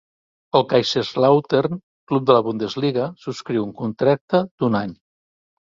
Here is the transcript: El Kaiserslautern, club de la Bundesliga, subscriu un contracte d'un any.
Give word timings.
El 0.59 0.63
Kaiserslautern, 0.71 1.77
club 2.13 2.25
de 2.31 2.39
la 2.39 2.41
Bundesliga, 2.49 3.07
subscriu 3.27 3.69
un 3.69 3.79
contracte 3.85 4.43
d'un 4.49 4.85
any. 4.87 4.99